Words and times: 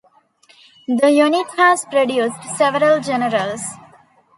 The 0.87 1.11
unit 1.11 1.45
has 1.59 1.85
produced 1.85 2.41
several 2.57 3.01
generals. 3.01 3.61